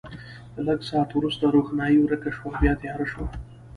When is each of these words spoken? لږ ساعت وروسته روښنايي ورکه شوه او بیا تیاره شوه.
لږ 0.65 0.79
ساعت 0.89 1.09
وروسته 1.13 1.45
روښنايي 1.55 1.97
ورکه 1.99 2.29
شوه 2.37 2.49
او 2.53 2.59
بیا 2.61 2.73
تیاره 2.81 3.05
شوه. 3.11 3.27